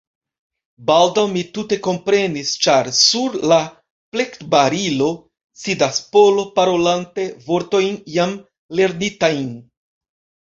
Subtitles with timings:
[0.85, 3.59] Baldaŭ mi tute komprenis; ĉar, sur la
[4.15, 5.11] plektbarilo,
[5.65, 8.35] sidas Polo, parolante vortojn jam
[8.81, 9.45] lernitajn.